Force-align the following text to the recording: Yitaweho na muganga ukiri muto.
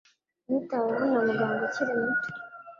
Yitaweho 0.49 1.03
na 1.09 1.19
muganga 1.27 1.61
ukiri 1.67 1.93
muto. 2.01 2.27